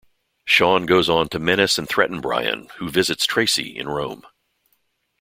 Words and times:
Sean 0.45 0.87
goes 0.87 1.09
on 1.11 1.29
to 1.29 1.37
menace 1.37 1.77
and 1.77 1.87
threaten 1.87 2.21
Brian, 2.21 2.69
who 2.77 2.89
visits 2.89 3.27
Tracy 3.27 3.77
in 3.77 3.87
Rome. 3.87 4.25